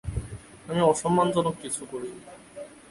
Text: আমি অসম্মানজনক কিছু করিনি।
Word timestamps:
আমি 0.69 0.81
অসম্মানজনক 0.81 1.55
কিছু 1.61 1.81
করিনি। 1.91 2.21